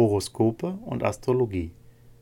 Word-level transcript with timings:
Horoskope 0.00 0.78
und 0.86 1.04
Astrologie. 1.04 1.72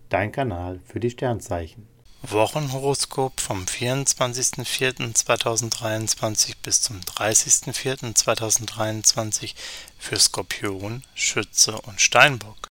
Dein 0.08 0.32
Kanal 0.32 0.80
für 0.84 0.98
die 0.98 1.10
Sternzeichen. 1.10 1.86
Wochenhoroskop 2.22 3.40
vom 3.40 3.64
24.04.2023 3.64 6.54
bis 6.60 6.82
zum 6.82 6.98
30.04.2023 6.98 9.54
für 9.96 10.18
Skorpion, 10.18 11.04
Schütze 11.14 11.80
und 11.82 12.00
Steinbock. 12.00 12.66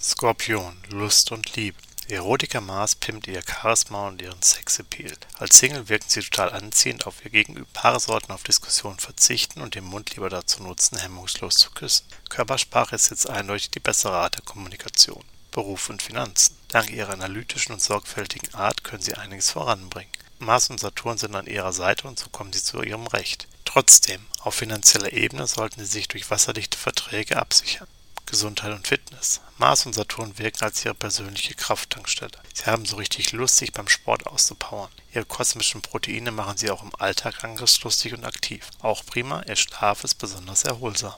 Skorpion, 0.00 0.78
Lust 0.88 1.30
und 1.30 1.56
Liebe. 1.56 1.76
Erotiker 2.08 2.60
Mars 2.60 2.94
pimmt 2.94 3.26
ihr 3.26 3.42
Charisma 3.42 4.06
und 4.06 4.22
ihren 4.22 4.40
Sexappeal. 4.40 5.16
Als 5.40 5.58
Single 5.58 5.88
wirken 5.88 6.08
sie 6.08 6.20
total 6.20 6.52
anziehend 6.52 7.04
auf 7.04 7.24
ihr 7.24 7.32
Gegenüber. 7.32 7.66
Paare 7.72 7.98
sollten 7.98 8.30
auf 8.30 8.44
Diskussionen 8.44 9.00
verzichten 9.00 9.60
und 9.60 9.74
den 9.74 9.82
Mund 9.82 10.14
lieber 10.14 10.30
dazu 10.30 10.62
nutzen, 10.62 10.98
hemmungslos 10.98 11.56
zu 11.56 11.72
küssen. 11.72 12.06
Körpersprache 12.28 12.94
ist 12.94 13.10
jetzt 13.10 13.28
eindeutig 13.28 13.72
die 13.72 13.80
bessere 13.80 14.14
Art 14.14 14.36
der 14.36 14.44
Kommunikation. 14.44 15.24
Beruf 15.50 15.90
und 15.90 16.00
Finanzen. 16.00 16.56
Dank 16.68 16.90
ihrer 16.90 17.12
analytischen 17.12 17.72
und 17.72 17.82
sorgfältigen 17.82 18.54
Art 18.54 18.84
können 18.84 19.02
sie 19.02 19.14
einiges 19.14 19.50
voranbringen. 19.50 20.12
Mars 20.38 20.70
und 20.70 20.78
Saturn 20.78 21.18
sind 21.18 21.34
an 21.34 21.48
ihrer 21.48 21.72
Seite 21.72 22.06
und 22.06 22.20
so 22.20 22.28
kommen 22.28 22.52
sie 22.52 22.62
zu 22.62 22.82
ihrem 22.82 23.08
Recht. 23.08 23.48
Trotzdem, 23.64 24.24
auf 24.42 24.54
finanzieller 24.54 25.12
Ebene 25.12 25.48
sollten 25.48 25.80
sie 25.80 25.90
sich 25.90 26.06
durch 26.06 26.30
wasserdichte 26.30 26.78
Verträge 26.78 27.36
absichern. 27.36 27.88
Gesundheit 28.26 28.72
und 28.72 28.86
Fitness. 28.86 29.40
Mars 29.56 29.86
und 29.86 29.94
Saturn 29.94 30.36
wirken 30.38 30.64
als 30.64 30.84
ihre 30.84 30.94
persönliche 30.94 31.54
Krafttankstelle. 31.54 32.38
Sie 32.52 32.64
haben 32.66 32.84
so 32.84 32.96
richtig 32.96 33.32
Lust, 33.32 33.56
sich 33.56 33.72
beim 33.72 33.88
Sport 33.88 34.26
auszupowern. 34.26 34.90
Ihre 35.14 35.24
kosmischen 35.24 35.80
Proteine 35.80 36.32
machen 36.32 36.56
sie 36.56 36.70
auch 36.70 36.82
im 36.82 36.94
Alltag 36.96 37.44
angriffslustig 37.44 38.12
und 38.12 38.24
aktiv. 38.24 38.68
Auch 38.80 39.06
prima, 39.06 39.42
ihr 39.44 39.56
Schlaf 39.56 40.04
ist 40.04 40.16
besonders 40.16 40.64
erholsam. 40.64 41.14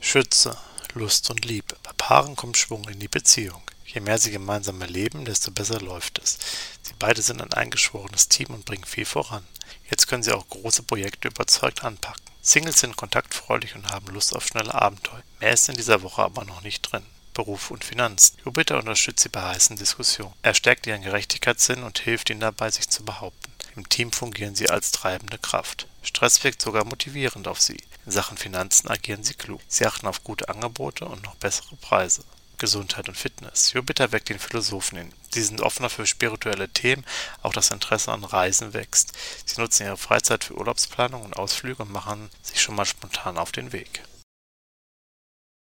Schütze, 0.00 0.58
Lust 0.94 1.30
und 1.30 1.44
Liebe. 1.44 1.76
Bei 1.82 1.92
Paaren 1.96 2.36
kommt 2.36 2.56
Schwung 2.56 2.88
in 2.88 2.98
die 2.98 3.08
Beziehung. 3.08 3.62
Je 3.86 4.00
mehr 4.00 4.18
sie 4.18 4.30
gemeinsam 4.30 4.80
erleben, 4.80 5.24
desto 5.24 5.50
besser 5.50 5.80
läuft 5.80 6.18
es. 6.18 6.38
Sie 6.82 6.94
beide 6.98 7.22
sind 7.22 7.40
ein 7.40 7.52
eingeschworenes 7.52 8.28
Team 8.28 8.48
und 8.48 8.64
bringen 8.64 8.84
viel 8.84 9.04
voran. 9.04 9.46
Jetzt 9.90 10.06
können 10.06 10.22
sie 10.22 10.32
auch 10.32 10.48
große 10.48 10.84
Projekte 10.84 11.28
überzeugt 11.28 11.84
anpacken. 11.84 12.29
Singles 12.50 12.80
sind 12.80 12.96
kontaktfreudig 12.96 13.76
und 13.76 13.92
haben 13.92 14.12
Lust 14.12 14.34
auf 14.34 14.44
schnelle 14.44 14.74
Abenteuer. 14.74 15.22
Mehr 15.38 15.52
ist 15.52 15.68
in 15.68 15.76
dieser 15.76 16.02
Woche 16.02 16.22
aber 16.22 16.44
noch 16.44 16.62
nicht 16.62 16.80
drin. 16.82 17.06
Beruf 17.32 17.70
und 17.70 17.84
Finanzen. 17.84 18.38
Jupiter 18.44 18.76
unterstützt 18.76 19.22
sie 19.22 19.28
bei 19.28 19.40
heißen 19.40 19.76
Diskussionen. 19.76 20.34
Er 20.42 20.54
stärkt 20.54 20.84
ihren 20.88 21.02
Gerechtigkeitssinn 21.02 21.84
und 21.84 22.00
hilft 22.00 22.28
ihnen 22.28 22.40
dabei, 22.40 22.68
sich 22.72 22.88
zu 22.88 23.04
behaupten. 23.04 23.52
Im 23.76 23.88
Team 23.88 24.10
fungieren 24.10 24.56
sie 24.56 24.68
als 24.68 24.90
treibende 24.90 25.38
Kraft. 25.38 25.86
Stress 26.02 26.42
wirkt 26.42 26.60
sogar 26.60 26.84
motivierend 26.84 27.46
auf 27.46 27.60
sie. 27.60 27.80
In 28.04 28.10
Sachen 28.10 28.36
Finanzen 28.36 28.88
agieren 28.88 29.22
sie 29.22 29.34
klug. 29.34 29.60
Sie 29.68 29.86
achten 29.86 30.08
auf 30.08 30.24
gute 30.24 30.48
Angebote 30.48 31.04
und 31.04 31.22
noch 31.22 31.36
bessere 31.36 31.76
Preise. 31.76 32.24
Gesundheit 32.60 33.08
und 33.08 33.16
Fitness. 33.16 33.72
Jupiter 33.72 34.12
weckt 34.12 34.28
den 34.28 34.38
Philosophen 34.38 34.98
in. 34.98 35.12
Sie 35.32 35.42
sind 35.42 35.60
offener 35.60 35.90
für 35.90 36.06
spirituelle 36.06 36.68
Themen, 36.68 37.04
auch 37.42 37.52
das 37.52 37.70
Interesse 37.70 38.12
an 38.12 38.22
Reisen 38.22 38.72
wächst. 38.74 39.12
Sie 39.44 39.60
nutzen 39.60 39.86
ihre 39.86 39.96
Freizeit 39.96 40.44
für 40.44 40.56
Urlaubsplanung 40.56 41.22
und 41.22 41.36
Ausflüge 41.36 41.82
und 41.82 41.90
machen 41.90 42.30
sich 42.42 42.62
schon 42.62 42.76
mal 42.76 42.84
spontan 42.84 43.38
auf 43.38 43.50
den 43.50 43.72
Weg. 43.72 44.02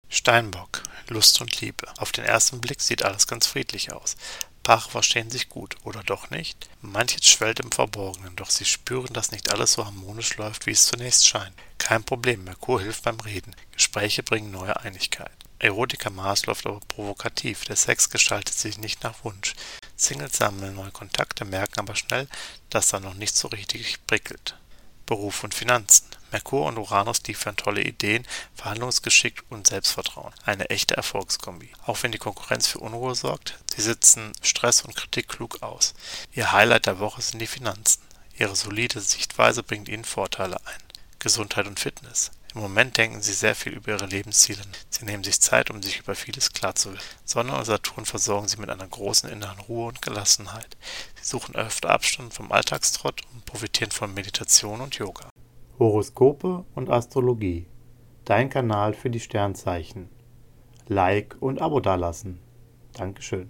Steinbock, 0.09 0.83
Lust 1.07 1.41
und 1.41 1.59
Liebe. 1.61 1.87
Auf 1.97 2.11
den 2.11 2.25
ersten 2.25 2.61
Blick 2.61 2.81
sieht 2.81 3.03
alles 3.03 3.25
ganz 3.25 3.47
friedlich 3.47 3.91
aus. 3.91 4.15
Paare 4.61 4.89
verstehen 4.89 5.31
sich 5.31 5.49
gut, 5.49 5.75
oder 5.83 6.03
doch 6.03 6.29
nicht? 6.29 6.69
Manches 6.81 7.25
schwellt 7.25 7.59
im 7.59 7.71
Verborgenen, 7.71 8.35
doch 8.35 8.49
sie 8.49 8.65
spüren, 8.65 9.13
dass 9.13 9.31
nicht 9.31 9.51
alles 9.51 9.73
so 9.73 9.85
harmonisch 9.85 10.37
läuft, 10.37 10.67
wie 10.67 10.71
es 10.71 10.85
zunächst 10.85 11.27
scheint. 11.27 11.55
Kein 11.79 12.03
Problem, 12.03 12.43
Merkur 12.43 12.79
hilft 12.81 13.03
beim 13.03 13.19
Reden. 13.19 13.55
Gespräche 13.71 14.23
bringen 14.23 14.51
neue 14.51 14.79
Einigkeit. 14.79 15.42
Erotiker 15.63 16.09
Mars 16.09 16.45
läuft 16.45 16.65
aber 16.65 16.81
provokativ, 16.81 17.63
der 17.63 17.77
Sex 17.77 18.09
gestaltet 18.09 18.53
sich 18.53 18.77
nicht 18.77 19.01
nach 19.01 19.23
Wunsch. 19.23 19.53
Singles 19.95 20.35
sammeln 20.35 20.75
neue 20.75 20.91
Kontakte, 20.91 21.45
merken 21.45 21.79
aber 21.79 21.95
schnell, 21.95 22.27
dass 22.69 22.89
da 22.89 22.99
noch 22.99 23.13
nicht 23.13 23.33
so 23.33 23.47
richtig 23.47 24.05
prickelt. 24.05 24.57
Beruf 25.05 25.45
und 25.45 25.53
Finanzen. 25.53 26.05
Merkur 26.33 26.65
und 26.65 26.77
Uranus 26.77 27.23
liefern 27.23 27.55
tolle 27.55 27.81
Ideen, 27.81 28.27
Verhandlungsgeschick 28.55 29.41
und 29.49 29.67
Selbstvertrauen. 29.67 30.33
Eine 30.43 30.69
echte 30.69 30.97
Erfolgskombi. 30.97 31.71
Auch 31.85 32.03
wenn 32.03 32.11
die 32.11 32.17
Konkurrenz 32.17 32.67
für 32.67 32.79
Unruhe 32.79 33.15
sorgt, 33.15 33.57
sie 33.73 33.83
sitzen 33.83 34.33
Stress 34.41 34.81
und 34.81 34.97
Kritik 34.97 35.29
klug 35.29 35.63
aus. 35.63 35.93
Ihr 36.33 36.51
Highlight 36.51 36.87
der 36.87 36.99
Woche 36.99 37.21
sind 37.21 37.39
die 37.39 37.47
Finanzen. 37.47 38.01
Ihre 38.37 38.57
solide 38.57 38.99
Sichtweise 38.99 39.63
bringt 39.63 39.87
ihnen 39.87 40.03
Vorteile 40.03 40.57
ein. 40.65 40.83
Gesundheit 41.19 41.67
und 41.67 41.79
Fitness. 41.79 42.31
Im 42.55 42.61
Moment 42.61 42.97
denken 42.97 43.21
sie 43.21 43.33
sehr 43.33 43.55
viel 43.55 43.73
über 43.73 43.93
ihre 43.93 44.05
Lebensziele. 44.05 44.61
Sie 44.89 45.05
nehmen 45.05 45.23
sich 45.23 45.41
Zeit, 45.41 45.71
um 45.71 45.81
sich 45.81 45.99
über 45.99 46.13
vieles 46.13 46.53
klarzuwerden. 46.53 47.01
Sonne 47.25 47.57
und 47.57 47.65
Saturn 47.65 48.05
versorgen 48.05 48.47
sie 48.47 48.57
mit 48.57 48.69
einer 48.69 48.87
großen 48.87 49.27
inneren 49.27 49.59
Ruhe 49.61 49.87
und 49.87 50.03
Gelassenheit. 50.03 50.77
Sie 51.19 51.25
suchen 51.25 51.55
öfter 51.55 51.89
Abstand 51.89 52.33
vom 52.33 52.51
Alltagstrott 52.51 53.21
und 53.33 53.45
profitieren 53.45 53.89
von 53.89 54.13
Meditation 54.13 54.81
und 54.81 54.95
Yoga. 54.95 55.29
Horoskope 55.79 56.63
und 56.75 56.91
Astrologie. 56.91 57.65
Dein 58.25 58.51
Kanal 58.51 58.93
für 58.93 59.09
die 59.09 59.19
Sternzeichen. 59.19 60.09
Like 60.87 61.35
und 61.39 61.59
Abo 61.59 61.79
dalassen. 61.79 62.39
Dankeschön. 62.93 63.49